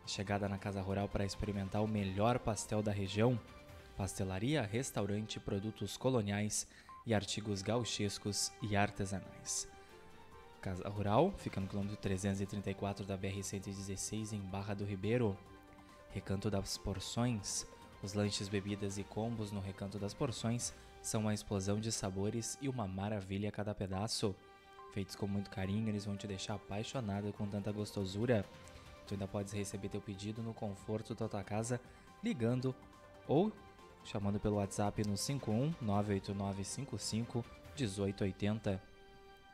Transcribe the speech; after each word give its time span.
chegada 0.06 0.48
na 0.48 0.58
Casa 0.58 0.80
Rural 0.80 1.08
para 1.08 1.24
experimentar 1.24 1.82
o 1.82 1.88
melhor 1.88 2.38
pastel 2.38 2.82
da 2.82 2.92
região, 2.92 3.38
pastelaria, 3.96 4.62
restaurante, 4.62 5.38
produtos 5.38 5.96
coloniais 5.96 6.66
e 7.06 7.14
artigos 7.14 7.62
gauchescos 7.62 8.52
e 8.62 8.76
artesanais. 8.76 9.68
Casa 10.60 10.86
Rural 10.88 11.32
fica 11.38 11.60
no 11.60 11.66
quilômetro 11.66 11.96
334 11.96 13.04
da 13.06 13.16
BR-116 13.16 14.32
em 14.32 14.40
Barra 14.40 14.74
do 14.74 14.84
Ribeiro. 14.84 15.36
Recanto 16.10 16.50
das 16.50 16.76
Porções. 16.76 17.66
Os 18.02 18.12
lanches, 18.12 18.48
bebidas 18.48 18.98
e 18.98 19.04
combos 19.04 19.50
no 19.50 19.60
Recanto 19.60 19.98
das 19.98 20.12
Porções 20.12 20.74
são 21.00 21.22
uma 21.22 21.34
explosão 21.34 21.80
de 21.80 21.90
sabores 21.90 22.58
e 22.60 22.68
uma 22.68 22.86
maravilha 22.86 23.48
a 23.48 23.52
cada 23.52 23.74
pedaço. 23.74 24.34
Feitos 24.92 25.14
com 25.16 25.26
muito 25.26 25.50
carinho, 25.50 25.88
eles 25.88 26.04
vão 26.04 26.16
te 26.16 26.26
deixar 26.26 26.54
apaixonado 26.54 27.32
com 27.32 27.46
tanta 27.46 27.72
gostosura. 27.72 28.44
Tu 29.06 29.14
ainda 29.14 29.26
podes 29.26 29.52
receber 29.52 29.88
teu 29.88 30.00
pedido 30.00 30.42
no 30.42 30.52
conforto 30.52 31.14
da 31.14 31.28
tua 31.28 31.42
casa 31.42 31.80
ligando 32.22 32.74
ou 33.26 33.52
chamando 34.04 34.40
pelo 34.40 34.56
WhatsApp 34.56 35.06
no 35.06 35.16
51 35.16 35.74
98955 35.80 37.44
1880. 37.76 38.82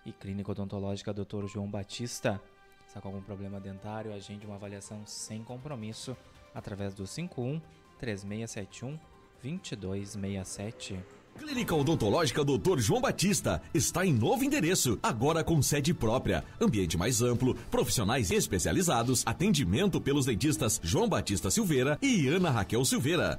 E 0.04 0.12
Clínica 0.12 0.52
Odontológica 0.52 1.12
Dr. 1.12 1.46
João 1.46 1.68
Batista. 1.68 2.40
Está 2.86 3.00
com 3.00 3.08
algum 3.08 3.22
problema 3.22 3.58
dentário? 3.58 4.12
Agende 4.12 4.46
uma 4.46 4.54
avaliação 4.54 5.04
sem 5.04 5.42
compromisso 5.42 6.16
através 6.54 6.94
do 6.94 7.06
51 7.06 7.60
3671 7.98 8.98
2267. 9.42 10.98
Clínica 11.36 11.74
Odontológica 11.74 12.42
Dr. 12.42 12.78
João 12.78 13.00
Batista 13.00 13.60
está 13.74 14.06
em 14.06 14.12
novo 14.12 14.42
endereço, 14.42 14.98
agora 15.02 15.44
com 15.44 15.60
sede 15.60 15.92
própria, 15.92 16.42
ambiente 16.60 16.96
mais 16.96 17.20
amplo, 17.20 17.54
profissionais 17.70 18.30
especializados, 18.30 19.22
atendimento 19.26 20.00
pelos 20.00 20.24
dentistas 20.24 20.80
João 20.82 21.08
Batista 21.08 21.50
Silveira 21.50 21.98
e 22.00 22.26
Ana 22.26 22.50
Raquel 22.50 22.84
Silveira. 22.84 23.38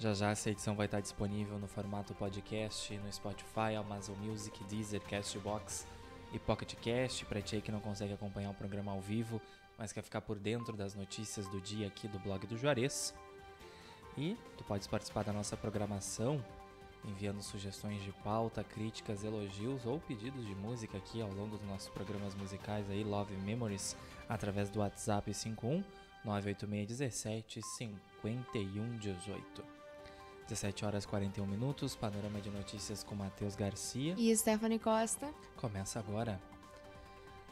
Já 0.00 0.14
já 0.14 0.30
essa 0.30 0.48
edição 0.48 0.74
vai 0.74 0.86
estar 0.86 1.02
disponível 1.02 1.58
no 1.58 1.68
formato 1.68 2.14
podcast 2.14 2.96
no 2.96 3.12
Spotify, 3.12 3.74
Amazon 3.78 4.16
Music, 4.16 4.64
Deezer, 4.64 5.02
Castbox 5.02 5.86
e 6.32 6.38
Pocket 6.38 6.72
Cast 6.76 7.26
para 7.26 7.42
ti 7.42 7.60
que 7.60 7.70
não 7.70 7.80
consegue 7.80 8.14
acompanhar 8.14 8.48
o 8.48 8.54
programa 8.54 8.92
ao 8.92 9.00
vivo, 9.02 9.38
mas 9.76 9.92
quer 9.92 10.02
ficar 10.02 10.22
por 10.22 10.38
dentro 10.38 10.74
das 10.74 10.94
notícias 10.94 11.46
do 11.48 11.60
dia 11.60 11.86
aqui 11.86 12.08
do 12.08 12.18
blog 12.18 12.46
do 12.46 12.56
Juarez. 12.56 13.14
E 14.16 14.38
tu 14.56 14.64
podes 14.64 14.86
participar 14.86 15.22
da 15.22 15.34
nossa 15.34 15.54
programação 15.54 16.42
enviando 17.04 17.42
sugestões 17.42 18.02
de 18.02 18.12
pauta, 18.24 18.64
críticas, 18.64 19.22
elogios 19.22 19.84
ou 19.84 20.00
pedidos 20.00 20.46
de 20.46 20.54
música 20.54 20.96
aqui 20.96 21.20
ao 21.20 21.30
longo 21.30 21.58
dos 21.58 21.68
nossos 21.68 21.90
programas 21.90 22.34
musicais 22.34 22.88
aí 22.88 23.04
Love 23.04 23.36
Memories 23.36 23.94
através 24.26 24.70
do 24.70 24.80
WhatsApp 24.80 25.34
51 25.34 25.84
98617 26.24 27.60
5118. 28.22 29.79
17 30.50 30.84
horas 30.84 31.06
41 31.06 31.46
minutos, 31.46 31.94
panorama 31.94 32.40
de 32.40 32.50
notícias 32.50 33.04
com 33.04 33.14
Matheus 33.14 33.54
Garcia 33.54 34.16
e 34.18 34.36
Stephanie 34.36 34.80
Costa. 34.80 35.32
Começa 35.56 36.00
agora. 36.00 36.40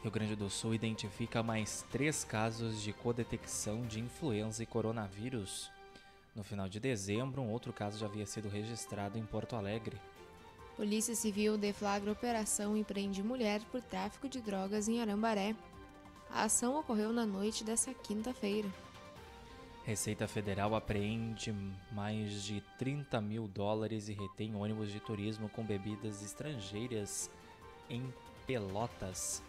Rio 0.01 0.11
Grande 0.11 0.35
do 0.35 0.49
Sul 0.49 0.73
identifica 0.73 1.41
mais 1.41 1.85
três 1.89 2.25
casos 2.25 2.81
de 2.81 2.91
codetecção 2.91 3.83
de 3.83 4.01
influenza 4.01 4.61
e 4.61 4.65
coronavírus. 4.65 5.71
No 6.35 6.43
final 6.43 6.67
de 6.67 6.77
dezembro, 6.77 7.41
um 7.41 7.49
outro 7.49 7.71
caso 7.71 7.97
já 7.97 8.05
havia 8.05 8.25
sido 8.25 8.49
registrado 8.49 9.17
em 9.17 9.25
Porto 9.25 9.55
Alegre. 9.55 9.95
Polícia 10.75 11.15
Civil 11.15 11.57
deflagra 11.57 12.11
operação 12.11 12.75
e 12.75 12.83
prende 12.83 13.23
mulher 13.23 13.61
por 13.71 13.81
tráfico 13.81 14.27
de 14.27 14.41
drogas 14.41 14.89
em 14.89 14.99
Arambaré. 15.01 15.55
A 16.29 16.43
ação 16.43 16.77
ocorreu 16.77 17.13
na 17.13 17.25
noite 17.25 17.63
dessa 17.63 17.93
quinta-feira. 17.93 18.67
Receita 19.89 20.27
Federal 20.27 20.75
apreende 20.75 21.51
mais 21.91 22.43
de 22.43 22.61
30 22.77 23.19
mil 23.21 23.47
dólares 23.47 24.07
e 24.07 24.13
retém 24.13 24.53
ônibus 24.53 24.91
de 24.91 24.99
turismo 24.99 25.49
com 25.49 25.65
bebidas 25.65 26.21
estrangeiras 26.21 27.27
em 27.89 28.13
Pelotas. 28.45 29.41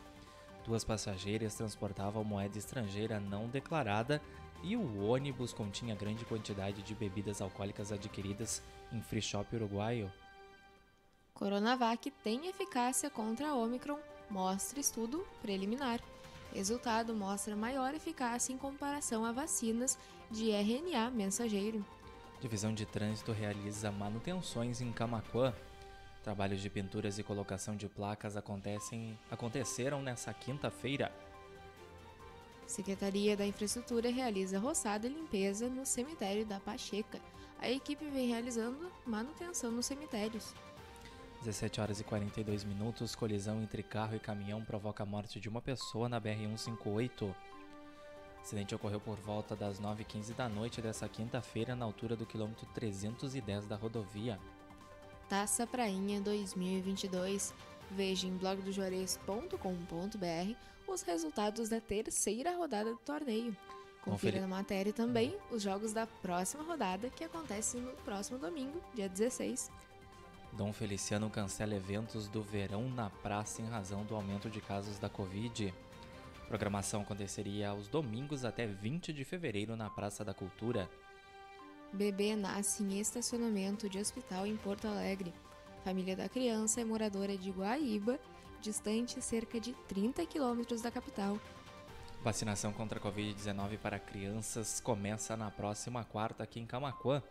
Duas 0.64 0.82
passageiras 0.82 1.56
transportavam 1.56 2.25
moeda 2.25 2.56
estrangeira 2.56 3.20
não 3.20 3.48
declarada 3.48 4.19
e 4.62 4.78
o 4.78 5.04
ônibus 5.04 5.52
continha 5.52 5.94
grande 5.94 6.25
quantidade 6.25 6.81
de 6.81 6.94
bebidas 6.94 7.43
alcoólicas 7.43 7.93
adquiridas 7.93 8.62
em 8.90 9.02
free 9.02 9.20
shop 9.20 9.54
uruguaio. 9.54 10.10
Coronavac 11.34 12.10
tem 12.25 12.46
eficácia 12.46 13.10
contra 13.10 13.50
a 13.50 13.54
Omicron, 13.54 13.98
mostra 14.31 14.81
estudo 14.81 15.22
preliminar. 15.43 16.00
Resultado 16.52 17.14
mostra 17.14 17.55
maior 17.55 17.94
eficácia 17.94 18.52
em 18.52 18.58
comparação 18.58 19.25
a 19.25 19.32
vacinas 19.32 19.99
de 20.31 20.50
RNA 20.50 21.11
mensageiro. 21.11 21.85
Divisão 22.41 22.75
de 22.75 22.85
Trânsito 22.87 23.32
realiza 23.32 23.93
manutenções 23.93 24.81
em 24.81 24.91
Camacuã. 24.93 25.55
Trabalhos 26.23 26.61
de 26.61 26.69
pinturas 26.69 27.19
e 27.19 27.23
colocação 27.23 27.76
de 27.76 27.88
placas 27.88 28.37
acontecem, 28.37 29.19
aconteceram 29.31 30.02
nessa 30.02 30.32
quinta-feira. 30.35 31.12
Secretaria 32.67 33.37
da 33.37 33.46
Infraestrutura 33.46 34.11
realiza 34.11 34.58
roçada 34.58 35.06
e 35.06 35.11
limpeza 35.11 35.69
no 35.69 35.87
cemitério 35.87 36.44
da 36.46 36.61
Pacheca. 36.61 37.20
A 37.58 37.70
equipe 37.70 38.08
vem 38.08 38.29
realizando 38.29 38.91
manutenção 39.06 39.70
nos 39.70 39.87
cemitérios. 39.87 40.55
17 41.40 41.81
horas 41.81 42.00
e 42.00 42.04
42 42.04 42.64
minutos, 42.64 43.14
colisão 43.14 43.62
entre 43.62 43.82
carro 43.82 44.14
e 44.14 44.20
caminhão 44.20 44.62
provoca 44.62 45.02
a 45.02 45.06
morte 45.06 45.40
de 45.40 45.48
uma 45.48 45.62
pessoa 45.62 46.08
na 46.08 46.20
BR-158. 46.20 47.22
O 47.22 47.34
acidente 48.42 48.75
ocorreu 48.75 49.00
por 49.00 49.16
volta 49.19 49.56
das 49.56 49.81
9h15 49.81 50.34
da 50.34 50.48
noite 50.48 50.82
dessa 50.82 51.08
quinta-feira, 51.08 51.75
na 51.75 51.84
altura 51.87 52.14
do 52.16 52.26
quilômetro 52.26 52.66
310 52.75 53.66
da 53.66 53.76
rodovia. 53.76 54.38
Taça 55.28 55.66
Prainha 55.66 56.20
2022. 56.20 57.54
Veja 57.93 58.26
em 58.26 58.36
blogdojuarez.com.br 58.36 60.54
os 60.86 61.02
resultados 61.02 61.69
da 61.69 61.81
terceira 61.81 62.54
rodada 62.56 62.90
do 62.93 62.98
torneio. 62.98 63.56
Confira 64.02 64.10
Conferi- 64.10 64.40
na 64.40 64.48
matéria 64.48 64.93
também 64.93 65.36
os 65.50 65.62
jogos 65.62 65.93
da 65.93 66.06
próxima 66.06 66.62
rodada, 66.64 67.10
que 67.10 67.25
acontece 67.25 67.76
no 67.78 67.93
próximo 67.98 68.38
domingo, 68.38 68.81
dia 68.94 69.08
16. 69.08 69.70
Dom 70.52 70.73
Feliciano 70.73 71.31
cancela 71.31 71.75
eventos 71.75 72.29
do 72.29 72.43
verão 72.43 72.88
na 72.88 73.08
praça 73.08 73.62
em 73.62 73.67
razão 73.67 74.05
do 74.05 74.14
aumento 74.14 74.50
de 74.50 74.61
casos 74.61 74.99
da 74.99 75.08
Covid. 75.08 75.73
Programação 76.49 77.02
aconteceria 77.02 77.69
aos 77.69 77.87
domingos 77.87 78.44
até 78.44 78.67
20 78.67 79.12
de 79.12 79.25
fevereiro 79.25 79.76
na 79.76 79.88
Praça 79.88 80.25
da 80.25 80.35
Cultura. 80.35 80.91
Bebê 81.93 82.35
nasce 82.35 82.82
em 82.82 82.99
estacionamento 82.99 83.88
de 83.88 83.99
hospital 83.99 84.47
em 84.47 84.56
Porto 84.56 84.87
Alegre. 84.88 85.32
Família 85.85 86.17
da 86.17 86.29
criança 86.29 86.81
é 86.81 86.85
moradora 86.85 87.37
de 87.37 87.50
Guaíba, 87.50 88.19
distante 88.61 89.23
cerca 89.23 89.61
de 89.61 89.73
30 89.88 90.26
quilômetros 90.26 90.82
da 90.82 90.91
capital. 90.91 91.38
Vacinação 92.23 92.73
contra 92.73 92.99
a 92.99 93.03
Covid-19 93.03 93.79
para 93.79 93.99
crianças 93.99 94.81
começa 94.81 95.37
na 95.37 95.50
próxima 95.50 96.05
quarta 96.05 96.43
aqui 96.43 96.61
em 96.61 96.67
Camaquã. 96.67 97.23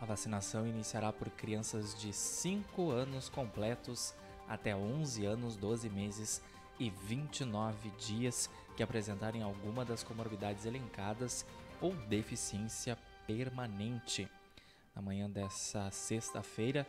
A 0.00 0.04
vacinação 0.04 0.66
iniciará 0.66 1.12
por 1.12 1.28
crianças 1.30 1.98
de 1.98 2.12
5 2.12 2.90
anos 2.90 3.28
completos 3.28 4.14
até 4.48 4.74
11 4.74 5.26
anos, 5.26 5.56
12 5.56 5.88
meses 5.90 6.40
e 6.78 6.88
29 6.88 7.90
dias 7.98 8.48
que 8.76 8.82
apresentarem 8.82 9.42
alguma 9.42 9.84
das 9.84 10.04
comorbidades 10.04 10.64
elencadas 10.64 11.44
ou 11.80 11.92
deficiência 11.92 12.96
permanente. 13.26 14.28
Na 14.94 15.02
manhã 15.02 15.28
dessa 15.28 15.90
sexta-feira, 15.90 16.86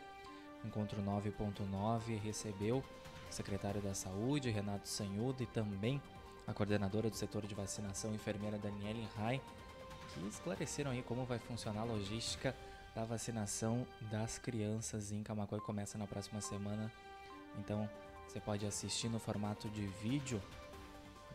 Encontro 0.64 1.02
9.9 1.02 2.18
recebeu 2.20 2.78
o 2.78 3.32
secretário 3.32 3.80
da 3.80 3.94
Saúde, 3.94 4.50
Renato 4.50 4.88
Sanhudo, 4.88 5.42
e 5.42 5.46
também 5.46 6.00
a 6.46 6.52
coordenadora 6.52 7.08
do 7.08 7.16
setor 7.16 7.46
de 7.46 7.54
vacinação, 7.54 8.14
enfermeira 8.14 8.58
Daniele 8.58 9.08
Rai, 9.16 9.40
que 10.12 10.26
esclareceram 10.28 10.90
aí 10.90 11.02
como 11.02 11.24
vai 11.24 11.38
funcionar 11.38 11.82
a 11.82 11.84
logística 11.84 12.54
da 12.94 13.04
vacinação 13.04 13.86
das 14.10 14.38
crianças 14.38 15.12
em 15.12 15.22
Camacuã 15.22 15.58
e 15.58 15.60
começa 15.60 15.96
na 15.96 16.06
próxima 16.06 16.40
semana. 16.40 16.90
Então, 17.58 17.88
você 18.26 18.40
pode 18.40 18.66
assistir 18.66 19.08
no 19.08 19.18
formato 19.18 19.68
de 19.70 19.86
vídeo 19.86 20.40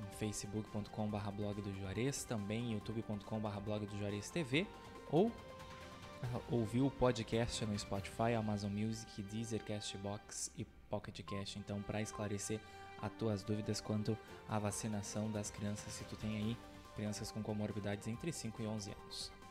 em 0.02 0.16
facebook.com.br 0.18 1.32
blog 1.32 1.62
do 1.62 1.74
Juarez, 1.80 2.24
também 2.24 2.74
youtube.com.br 2.74 3.60
blog 3.60 3.86
do 3.86 3.98
Juarez 3.98 4.30
TV, 4.30 4.68
ou 5.10 5.32
ah, 6.24 6.40
ouvir 6.50 6.82
o 6.82 6.92
podcast 6.92 7.66
no 7.66 7.78
Spotify, 7.78 8.34
Amazon 8.38 8.72
Music, 8.72 9.22
Deezer, 9.24 9.64
Castbox 9.64 10.52
e 10.58 10.66
Pocket 10.90 11.22
Cast. 11.22 11.60
Então, 11.60 11.82
para 11.82 12.02
esclarecer 12.02 12.60
as 13.02 13.12
tuas 13.14 13.44
dúvidas 13.44 13.82
quanto 13.82 14.18
à 14.48 14.58
vacinação 14.58 15.30
das 15.32 15.52
crianças, 15.52 15.94
se 15.94 16.04
tu 16.06 16.16
tem 16.16 16.38
aí 16.38 16.58
crianças 16.96 17.32
com 17.32 17.44
comorbidades 17.44 18.08
entre 18.08 18.32
5 18.32 18.62
e 18.62 18.68
11 18.68 18.92
anos. 18.92 19.45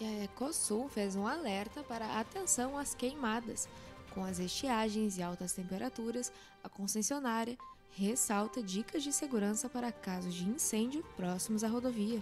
E 0.00 0.04
a 0.04 0.24
Ecosul 0.24 0.88
fez 0.88 1.14
um 1.16 1.26
alerta 1.26 1.82
para 1.82 2.18
atenção 2.18 2.76
às 2.76 2.94
queimadas. 2.94 3.68
Com 4.12 4.24
as 4.24 4.38
estiagens 4.38 5.18
e 5.18 5.22
altas 5.22 5.52
temperaturas, 5.52 6.32
a 6.62 6.68
concessionária 6.68 7.56
ressalta 7.96 8.62
dicas 8.62 9.02
de 9.02 9.12
segurança 9.12 9.68
para 9.68 9.92
casos 9.92 10.34
de 10.34 10.44
incêndio 10.44 11.04
próximos 11.16 11.62
à 11.62 11.68
rodovia. 11.68 12.20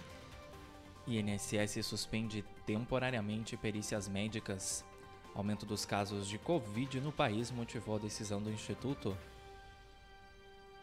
INSS 1.07 1.85
suspende 1.85 2.45
temporariamente 2.65 3.57
perícias 3.57 4.07
médicas. 4.07 4.85
Aumento 5.33 5.65
dos 5.65 5.83
casos 5.85 6.27
de 6.27 6.37
Covid 6.37 7.01
no 7.01 7.11
país 7.11 7.51
motivou 7.51 7.95
a 7.95 7.99
decisão 7.99 8.41
do 8.41 8.51
Instituto. 8.51 9.17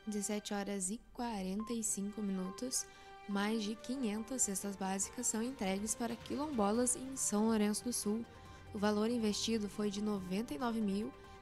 17 0.06 0.54
horas 0.54 0.90
e 0.90 1.00
45 1.12 2.20
minutos, 2.20 2.84
mais 3.28 3.62
de 3.62 3.74
500 3.76 4.42
cestas 4.42 4.76
básicas 4.76 5.26
são 5.26 5.42
entregues 5.42 5.94
para 5.94 6.16
quilombolas 6.16 6.96
em 6.96 7.16
São 7.16 7.46
Lourenço 7.46 7.84
do 7.84 7.92
Sul. 7.92 8.24
O 8.74 8.78
valor 8.78 9.10
investido 9.10 9.68
foi 9.68 9.90
de 9.90 10.00
R$ 10.00 10.06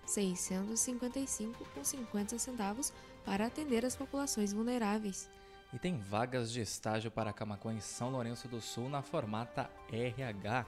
99.655,50 0.06 2.38
centavos 2.38 2.92
para 3.25 3.46
atender 3.46 3.84
as 3.84 3.96
populações 3.96 4.52
vulneráveis. 4.52 5.28
E 5.72 5.78
tem 5.78 5.98
vagas 5.98 6.50
de 6.50 6.62
estágio 6.62 7.10
para 7.10 7.32
Camacuã 7.32 7.75
em 7.75 7.80
São 7.80 8.10
Lourenço 8.10 8.48
do 8.48 8.60
Sul 8.60 8.88
na 8.88 9.02
formata 9.02 9.70
RH. 9.92 10.66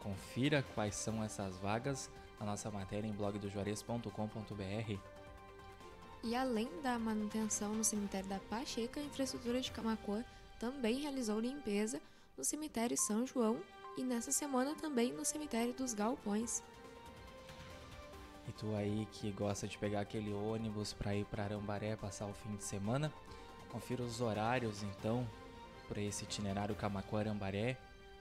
Confira 0.00 0.64
quais 0.74 0.96
são 0.96 1.22
essas 1.22 1.56
vagas 1.58 2.10
na 2.40 2.46
nossa 2.46 2.68
matéria 2.70 3.06
em 3.06 3.12
blogdojuarez.com.br. 3.12 4.98
E 6.24 6.36
além 6.36 6.68
da 6.82 6.98
manutenção 6.98 7.74
no 7.74 7.84
cemitério 7.84 8.28
da 8.28 8.38
Pacheca, 8.38 9.00
a 9.00 9.02
infraestrutura 9.02 9.60
de 9.60 9.70
Camacuã 9.70 10.24
também 10.62 11.00
realizou 11.00 11.40
limpeza 11.40 12.00
no 12.38 12.44
cemitério 12.44 12.96
São 12.96 13.26
João 13.26 13.60
e 13.98 14.04
nessa 14.04 14.30
semana 14.30 14.76
também 14.76 15.12
no 15.12 15.24
cemitério 15.24 15.74
dos 15.74 15.92
Galpões. 15.92 16.62
E 18.48 18.52
tu 18.52 18.72
aí 18.76 19.08
que 19.10 19.32
gosta 19.32 19.66
de 19.66 19.76
pegar 19.76 20.02
aquele 20.02 20.32
ônibus 20.32 20.92
para 20.92 21.16
ir 21.16 21.24
para 21.24 21.42
Arambaré 21.42 21.96
passar 21.96 22.26
o 22.26 22.32
fim 22.32 22.54
de 22.54 22.62
semana, 22.62 23.12
confira 23.72 24.04
os 24.04 24.20
horários 24.20 24.84
então 24.84 25.28
para 25.88 26.00
esse 26.00 26.22
itinerário 26.22 26.76
Camacuã-Arambaré 26.76 27.76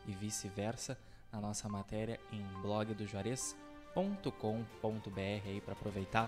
e 0.07 0.11
vice-versa 0.11 0.97
na 1.31 1.39
nossa 1.39 1.69
matéria 1.69 2.19
em 2.31 2.41
blogdojuarez.com.br 2.63 5.45
aí 5.45 5.61
para 5.61 5.73
aproveitar 5.73 6.27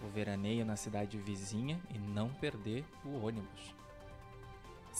o 0.00 0.06
veraneio 0.10 0.64
na 0.64 0.76
cidade 0.76 1.18
vizinha 1.18 1.80
e 1.92 1.98
não 1.98 2.28
perder 2.34 2.84
o 3.04 3.26
ônibus. 3.26 3.80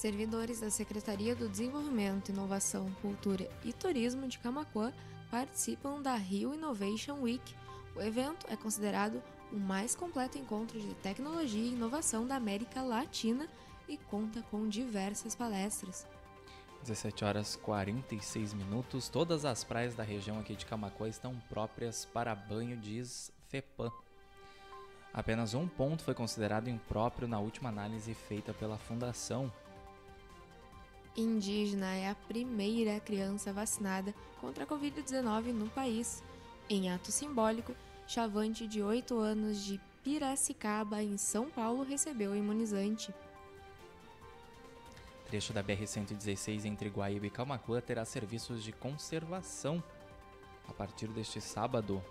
Servidores 0.01 0.61
da 0.61 0.71
Secretaria 0.71 1.37
do 1.37 1.47
Desenvolvimento, 1.47 2.31
Inovação, 2.31 2.91
Cultura 3.03 3.47
e 3.63 3.71
Turismo 3.71 4.27
de 4.27 4.39
Camacuã 4.39 4.95
participam 5.31 6.01
da 6.01 6.15
Rio 6.15 6.55
Innovation 6.55 7.21
Week. 7.21 7.55
O 7.95 8.01
evento 8.01 8.47
é 8.49 8.57
considerado 8.57 9.23
o 9.53 9.59
mais 9.59 9.95
completo 9.95 10.39
encontro 10.39 10.81
de 10.81 10.95
tecnologia 10.95 11.61
e 11.61 11.75
inovação 11.75 12.27
da 12.27 12.37
América 12.37 12.81
Latina 12.81 13.47
e 13.87 13.99
conta 13.99 14.41
com 14.51 14.67
diversas 14.67 15.35
palestras. 15.35 16.07
17 16.81 17.23
horas 17.23 17.57
46 17.57 18.55
minutos. 18.55 19.11
Todas 19.11 19.45
as 19.45 19.65
praias 19.65 19.95
da 19.95 20.03
região 20.03 20.41
aqui 20.41 20.57
de 20.57 20.65
Camacuã 20.65 21.11
estão 21.11 21.39
próprias 21.41 22.07
para 22.07 22.35
banho, 22.35 22.75
diz 22.79 23.31
FEPAM. 23.51 23.93
Apenas 25.13 25.53
um 25.53 25.69
ponto 25.69 26.03
foi 26.03 26.15
considerado 26.15 26.69
impróprio 26.69 27.29
na 27.29 27.39
última 27.39 27.69
análise 27.69 28.15
feita 28.15 28.55
pela 28.55 28.79
Fundação. 28.79 29.53
Indígena 31.17 31.95
é 31.95 32.09
a 32.09 32.15
primeira 32.15 33.01
criança 33.01 33.53
vacinada 33.53 34.15
contra 34.41 34.65
a 34.65 34.67
Covid-19 34.67 35.53
no 35.53 35.69
país. 35.69 36.23
Em 36.69 36.91
ato 36.91 37.11
simbólico, 37.11 37.75
Chavante, 38.07 38.67
de 38.67 38.83
8 38.83 39.19
anos, 39.19 39.65
de 39.65 39.81
Piracicaba, 40.03 41.03
em 41.03 41.17
São 41.17 41.51
Paulo, 41.51 41.83
recebeu 41.83 42.31
o 42.33 42.37
imunizante. 42.37 43.13
Trecho 45.27 45.53
da 45.53 45.63
BR-116 45.63 46.65
entre 46.65 46.89
Guaíba 46.89 47.27
e 47.27 47.31
Camacuã 47.31 47.81
terá 47.81 48.05
serviços 48.05 48.65
de 48.65 48.73
conservação 48.73 49.83
a 50.69 50.73
partir 50.73 51.09
deste 51.09 51.41
sábado. 51.41 52.03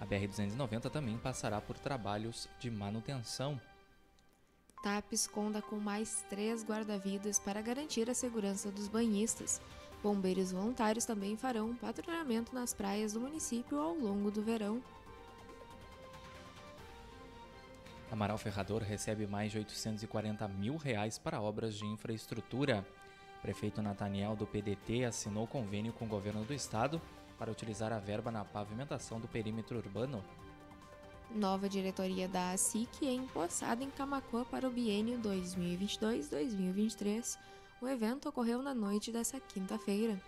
A 0.00 0.06
BR-290 0.06 0.90
também 0.90 1.16
passará 1.18 1.60
por 1.60 1.78
trabalhos 1.78 2.48
de 2.58 2.70
manutenção. 2.70 3.60
TAPES 4.86 5.26
conta 5.26 5.60
com 5.60 5.80
mais 5.80 6.24
três 6.30 6.64
guarda-vidas 6.64 7.40
para 7.40 7.60
garantir 7.60 8.08
a 8.08 8.14
segurança 8.14 8.70
dos 8.70 8.86
banhistas. 8.86 9.60
Bombeiros 10.00 10.52
voluntários 10.52 11.04
também 11.04 11.36
farão 11.36 11.74
patrulhamento 11.74 12.54
nas 12.54 12.72
praias 12.72 13.12
do 13.12 13.18
município 13.18 13.80
ao 13.80 13.96
longo 13.96 14.30
do 14.30 14.40
verão. 14.42 14.80
Amaral 18.12 18.38
Ferrador 18.38 18.80
recebe 18.80 19.26
mais 19.26 19.50
de 19.50 19.58
840 19.58 20.46
mil 20.46 20.76
reais 20.76 21.18
para 21.18 21.42
obras 21.42 21.74
de 21.74 21.84
infraestrutura. 21.84 22.86
Prefeito 23.42 23.82
Nataniel 23.82 24.36
do 24.36 24.46
PDT 24.46 25.04
assinou 25.04 25.48
convênio 25.48 25.92
com 25.94 26.04
o 26.04 26.08
governo 26.08 26.44
do 26.44 26.54
estado 26.54 27.02
para 27.36 27.50
utilizar 27.50 27.92
a 27.92 27.98
verba 27.98 28.30
na 28.30 28.44
pavimentação 28.44 29.18
do 29.18 29.26
perímetro 29.26 29.78
urbano. 29.78 30.22
Nova 31.34 31.68
diretoria 31.68 32.28
da 32.28 32.52
ASIC 32.52 33.06
é 33.06 33.12
empossada 33.12 33.84
em 33.84 33.90
Camacuã 33.90 34.44
para 34.44 34.66
o 34.66 34.70
biênio 34.70 35.18
2022-2023. 35.18 37.36
O 37.80 37.88
evento 37.88 38.28
ocorreu 38.28 38.62
na 38.62 38.72
noite 38.72 39.10
dessa 39.12 39.40
quinta-feira. 39.40 40.18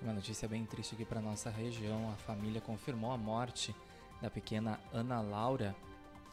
Uma 0.00 0.14
notícia 0.14 0.48
bem 0.48 0.64
triste 0.64 0.94
aqui 0.94 1.04
para 1.04 1.20
nossa 1.20 1.50
região. 1.50 2.10
A 2.10 2.16
família 2.16 2.60
confirmou 2.60 3.10
a 3.10 3.18
morte 3.18 3.74
da 4.22 4.30
pequena 4.30 4.80
Ana 4.92 5.20
Laura, 5.20 5.76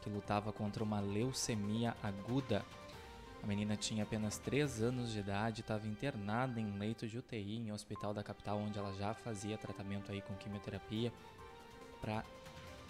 que 0.01 0.09
lutava 0.09 0.53
contra 0.53 0.83
uma 0.83 1.01
leucemia 1.01 1.97
aguda. 2.01 2.65
A 3.41 3.47
menina 3.47 3.75
tinha 3.75 4.03
apenas 4.03 4.37
3 4.37 4.81
anos 4.81 5.11
de 5.11 5.19
idade, 5.19 5.59
estava 5.61 5.85
internada 5.85 6.61
em 6.61 6.77
leito 6.77 7.05
de 7.07 7.17
UTI 7.17 7.57
em 7.57 7.71
um 7.71 7.73
hospital 7.73 8.13
da 8.13 8.23
capital, 8.23 8.57
onde 8.57 8.79
ela 8.79 8.93
já 8.93 9.13
fazia 9.13 9.57
tratamento 9.57 10.13
aí 10.13 10.21
com 10.21 10.33
quimioterapia 10.35 11.11
para 11.99 12.23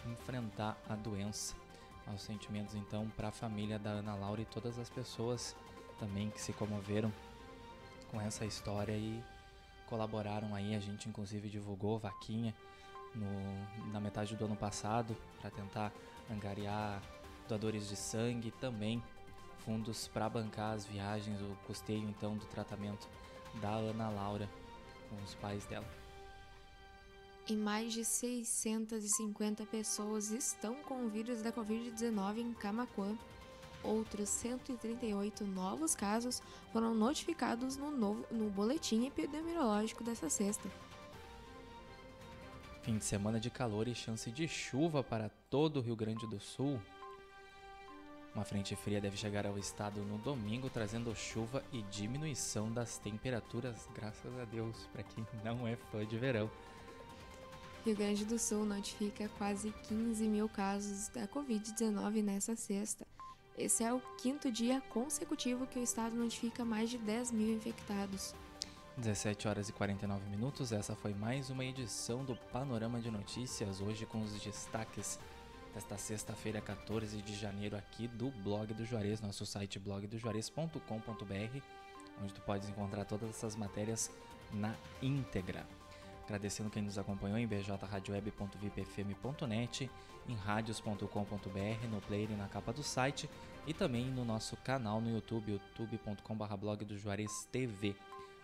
enfrentar 0.05 0.77
a 0.87 0.95
doença. 0.95 1.55
Aos 2.05 2.21
sentimentos 2.21 2.75
então 2.75 3.09
para 3.15 3.29
a 3.29 3.31
família 3.31 3.79
da 3.79 3.91
Ana 3.91 4.13
Laura 4.13 4.41
e 4.41 4.45
todas 4.45 4.77
as 4.77 4.89
pessoas 4.89 5.55
também 5.97 6.29
que 6.29 6.41
se 6.41 6.51
comoveram 6.51 7.13
com 8.11 8.19
essa 8.19 8.45
história 8.45 8.91
e 8.91 9.23
colaboraram 9.87 10.53
aí. 10.53 10.75
A 10.75 10.79
gente 10.79 11.07
inclusive 11.07 11.47
divulgou 11.47 11.97
vaquinha 11.97 12.53
no, 13.15 13.91
na 13.91 14.01
metade 14.01 14.35
do 14.35 14.43
ano 14.45 14.55
passado 14.55 15.15
para 15.39 15.49
tentar 15.49 15.93
angariar 16.29 17.01
doadores 17.47 17.87
de 17.87 17.95
sangue, 17.95 18.51
também 18.51 19.01
fundos 19.59 20.07
para 20.07 20.29
bancar 20.29 20.73
as 20.73 20.85
viagens, 20.85 21.39
o 21.41 21.55
custeio 21.65 22.09
então 22.09 22.35
do 22.35 22.45
tratamento 22.45 23.07
da 23.61 23.69
Ana 23.69 24.09
Laura 24.09 24.49
com 25.09 25.15
os 25.23 25.33
pais 25.35 25.65
dela. 25.65 25.87
E 27.47 27.55
mais 27.55 27.91
de 27.91 28.05
650 28.05 29.65
pessoas 29.65 30.31
estão 30.31 30.75
com 30.75 31.05
o 31.05 31.09
vírus 31.09 31.41
da 31.41 31.51
Covid-19 31.51 32.37
em 32.37 32.53
Camacuã. 32.53 33.17
Outros 33.83 34.29
138 34.29 35.43
novos 35.43 35.93
casos 35.93 36.41
foram 36.71 36.95
notificados 36.95 37.75
no, 37.75 37.91
novo, 37.91 38.25
no 38.31 38.49
boletim 38.49 39.05
epidemiológico 39.05 40.05
dessa 40.05 40.29
sexta. 40.29 40.69
Fim 42.81 42.97
de 42.97 43.03
semana 43.03 43.41
de 43.41 43.49
calor 43.49 43.89
e 43.89 43.95
chance 43.95 44.31
de 44.31 44.47
chuva 44.47 45.03
para 45.03 45.29
todo 45.49 45.77
o 45.77 45.81
Rio 45.81 45.97
Grande 45.97 46.25
do 46.25 46.39
Sul. 46.39 46.79
Uma 48.33 48.45
frente 48.45 48.73
fria 48.75 49.01
deve 49.01 49.17
chegar 49.17 49.45
ao 49.45 49.57
estado 49.59 50.01
no 50.01 50.17
domingo, 50.17 50.69
trazendo 50.69 51.13
chuva 51.13 51.61
e 51.73 51.81
diminuição 51.83 52.71
das 52.71 52.97
temperaturas, 52.97 53.87
graças 53.93 54.33
a 54.39 54.45
Deus, 54.45 54.87
para 54.93 55.03
quem 55.03 55.27
não 55.43 55.67
é 55.67 55.75
fã 55.75 56.05
de 56.05 56.17
verão. 56.17 56.49
Rio 57.85 57.97
Grande 57.97 58.23
do 58.23 58.39
Sul 58.39 58.63
notifica 58.63 59.29
quase 59.37 59.73
15 59.89 60.25
mil 60.29 60.47
casos 60.47 61.09
da 61.09 61.27
Covid-19 61.27 62.23
nessa 62.23 62.55
sexta. 62.55 63.05
Esse 63.57 63.83
é 63.83 63.93
o 63.93 63.99
quinto 64.21 64.49
dia 64.49 64.79
consecutivo 64.89 65.67
que 65.67 65.77
o 65.77 65.83
estado 65.83 66.15
notifica 66.15 66.63
mais 66.63 66.89
de 66.89 66.97
10 66.97 67.31
mil 67.31 67.53
infectados. 67.53 68.33
17 68.95 69.49
horas 69.49 69.67
e 69.67 69.73
49 69.73 70.29
minutos, 70.29 70.71
essa 70.71 70.95
foi 70.95 71.13
mais 71.13 71.49
uma 71.49 71.65
edição 71.65 72.23
do 72.23 72.37
Panorama 72.53 73.01
de 73.01 73.11
Notícias, 73.11 73.81
hoje 73.81 74.05
com 74.05 74.21
os 74.21 74.31
destaques 74.41 75.19
desta 75.73 75.97
sexta-feira, 75.97 76.61
14 76.61 77.21
de 77.21 77.35
janeiro, 77.35 77.75
aqui 77.75 78.07
do 78.07 78.29
Blog 78.29 78.73
do 78.73 78.85
Juarez, 78.85 79.19
nosso 79.19 79.45
site 79.45 79.77
blogdojuarez.com.br, 79.77 81.59
onde 82.21 82.33
tu 82.33 82.41
podes 82.41 82.69
encontrar 82.69 83.03
todas 83.03 83.29
essas 83.29 83.57
matérias 83.57 84.09
na 84.53 84.73
íntegra. 85.01 85.65
Agradecendo 86.25 86.69
quem 86.69 86.81
nos 86.81 86.97
acompanhou 86.97 87.37
em 87.37 87.45
bjradioweb.vipfm.net, 87.45 89.91
em 90.27 90.35
radios.com.br, 90.35 91.87
no 91.91 91.99
player 92.01 92.31
e 92.31 92.35
na 92.35 92.47
capa 92.47 92.71
do 92.71 92.81
site 92.81 93.29
e 93.67 93.73
também 93.73 94.05
no 94.05 94.23
nosso 94.23 94.55
canal 94.57 95.01
no 95.01 95.13
YouTube, 95.13 95.51
youtube.com.br 95.51 96.55
blog 96.57 96.85
do 96.85 96.97
Juarez 96.97 97.45
TV. 97.51 97.93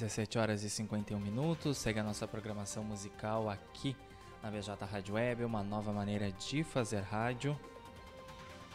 17 0.00 0.38
horas 0.38 0.62
e 0.62 0.70
51 0.70 1.20
minutos, 1.20 1.76
segue 1.76 2.00
a 2.00 2.02
nossa 2.02 2.26
programação 2.26 2.82
musical 2.82 3.50
aqui 3.50 3.94
na 4.42 4.50
BJ 4.50 4.82
Rádio 4.86 5.16
Web, 5.16 5.44
uma 5.44 5.62
nova 5.62 5.92
maneira 5.92 6.32
de 6.32 6.64
fazer 6.64 7.00
rádio. 7.00 7.54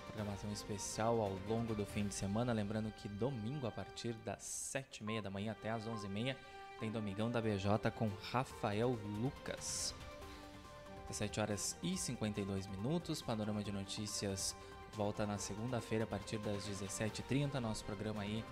Programação 0.05 0.51
especial 0.51 1.19
ao 1.19 1.31
longo 1.49 1.73
do 1.73 1.83
fim 1.83 2.07
de 2.07 2.13
semana, 2.13 2.53
lembrando 2.53 2.91
que 2.91 3.09
domingo 3.09 3.65
a 3.65 3.71
partir 3.71 4.13
das 4.23 4.43
7h30 4.71 5.23
da 5.23 5.31
manhã 5.31 5.53
até 5.53 5.71
as 5.71 5.87
11h30 5.87 6.35
tem 6.79 6.91
Domingão 6.91 7.31
da 7.31 7.41
BJ 7.41 7.89
com 7.89 8.07
Rafael 8.31 8.95
Lucas. 9.19 9.95
17 11.07 11.39
horas 11.39 11.75
e 11.81 11.97
52 11.97 12.67
minutos, 12.67 13.23
Panorama 13.23 13.63
de 13.63 13.71
Notícias 13.71 14.55
volta 14.95 15.25
na 15.25 15.39
segunda-feira 15.39 16.03
a 16.03 16.07
partir 16.07 16.37
das 16.37 16.69
17h30, 16.69 17.55
nosso 17.55 17.83
programa 17.83 18.21
aí 18.21 18.43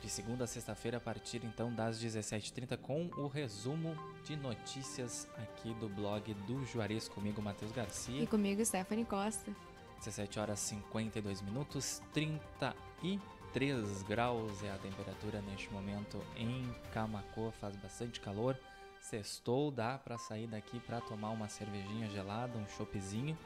de 0.00 0.08
segunda 0.08 0.44
a 0.44 0.46
sexta-feira, 0.46 0.98
a 0.98 1.00
partir 1.00 1.44
então 1.44 1.72
das 1.72 2.02
17h30, 2.02 2.76
com 2.78 3.06
o 3.16 3.26
resumo 3.26 3.96
de 4.24 4.36
notícias 4.36 5.28
aqui 5.36 5.72
do 5.74 5.88
blog 5.88 6.32
do 6.46 6.64
Juarez, 6.66 7.08
comigo, 7.08 7.42
Matheus 7.42 7.72
Garcia. 7.72 8.22
E 8.22 8.26
comigo, 8.26 8.64
Stephanie 8.64 9.04
Costa. 9.04 9.52
17 9.98 10.38
horas 10.38 10.58
52 10.60 11.40
minutos, 11.42 12.02
33 12.12 14.02
graus 14.02 14.62
é 14.62 14.70
a 14.70 14.78
temperatura 14.78 15.40
neste 15.42 15.72
momento 15.72 16.22
em 16.36 16.70
Camacô, 16.92 17.50
faz 17.52 17.76
bastante 17.76 18.20
calor. 18.20 18.58
Sextou, 19.00 19.70
dá 19.70 19.98
para 19.98 20.18
sair 20.18 20.46
daqui 20.46 20.80
para 20.80 21.00
tomar 21.00 21.30
uma 21.30 21.48
cervejinha 21.48 22.08
gelada, 22.10 22.58
um 22.58 22.68
choppzinho, 22.68 23.38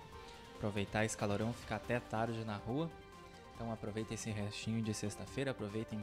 aproveitar 0.57 1.05
esse 1.05 1.17
calorão, 1.17 1.53
ficar 1.53 1.77
até 1.77 2.01
tarde 2.01 2.45
na 2.45 2.57
rua. 2.57 2.91
Então 3.55 3.71
aproveitem 3.71 4.15
esse 4.15 4.31
restinho 4.31 4.83
de 4.83 4.95
sexta-feira, 4.95 5.51
aproveitem 5.51 6.03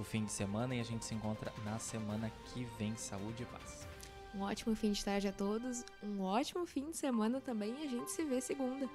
o 0.00 0.04
fim 0.04 0.24
de 0.24 0.32
semana 0.32 0.74
e 0.74 0.80
a 0.80 0.84
gente 0.84 1.04
se 1.04 1.14
encontra 1.14 1.52
na 1.64 1.78
semana 1.78 2.30
que 2.46 2.64
vem. 2.78 2.96
Saúde 2.96 3.42
e 3.42 3.46
paz. 3.46 3.86
Um 4.34 4.42
ótimo 4.42 4.74
fim 4.74 4.92
de 4.92 5.04
tarde 5.04 5.28
a 5.28 5.32
todos, 5.32 5.84
um 6.02 6.22
ótimo 6.22 6.64
fim 6.66 6.90
de 6.90 6.96
semana 6.96 7.40
também 7.40 7.74
e 7.80 7.84
a 7.84 7.88
gente 7.88 8.10
se 8.10 8.24
vê 8.24 8.40
segunda. 8.40 8.88